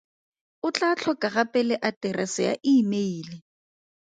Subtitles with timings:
[0.67, 3.35] O tla tlhoka gape le aterese ya imeile.